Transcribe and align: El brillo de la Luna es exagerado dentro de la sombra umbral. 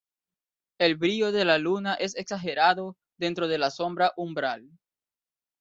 El 0.79 0.95
brillo 0.97 1.31
de 1.31 1.45
la 1.45 1.59
Luna 1.59 1.93
es 1.93 2.15
exagerado 2.15 2.97
dentro 3.19 3.47
de 3.47 3.59
la 3.59 3.69
sombra 3.69 4.13
umbral. 4.17 4.67